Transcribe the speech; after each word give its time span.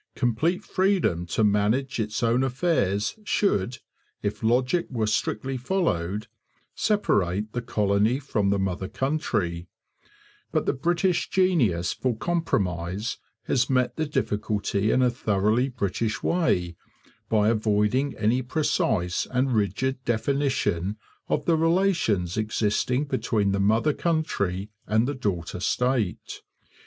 Complete 0.15 0.63
freedom 0.63 1.27
to 1.27 1.43
manage 1.43 1.99
its 1.99 2.23
own 2.23 2.43
affairs 2.43 3.15
should, 3.23 3.77
if 4.23 4.41
logic 4.41 4.87
were 4.89 5.05
strictly 5.05 5.57
followed, 5.57 6.25
separate 6.73 7.53
the 7.53 7.61
colony 7.61 8.17
from 8.17 8.49
the 8.49 8.57
mother 8.57 8.87
country; 8.87 9.67
but 10.51 10.65
the 10.65 10.73
British 10.73 11.29
genius 11.29 11.93
for 11.93 12.17
compromise 12.17 13.19
has 13.43 13.69
met 13.69 13.95
the 13.95 14.07
difficulty 14.07 14.89
in 14.89 15.03
a 15.03 15.11
thoroughly 15.11 15.69
British 15.69 16.23
way 16.23 16.75
by 17.29 17.49
avoiding 17.49 18.17
any 18.17 18.41
precise 18.41 19.27
and 19.29 19.53
rigid 19.53 20.03
definition 20.03 20.97
of 21.29 21.45
the 21.45 21.55
relations 21.55 22.37
existing 22.37 23.05
between 23.05 23.51
the 23.51 23.59
mother 23.59 23.93
country 23.93 24.71
and 24.87 25.07
the 25.07 25.13
daughter 25.13 25.59
state. 25.59 26.41